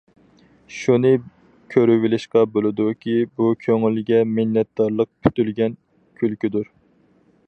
[0.75, 1.11] شۇنى
[1.73, 5.77] كۆرۈۋېلىشقا بولىدۇكى، بۇ، كۆڭۈلگە مىننەتدارلىق پۈتۈلگەن
[6.23, 6.67] كۈلكىدۇر.